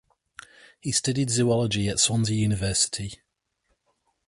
He 0.79 0.91
studied 0.93 1.29
zoology 1.29 1.87
at 1.87 1.99
Swansea 1.99 2.35
University. 2.35 3.19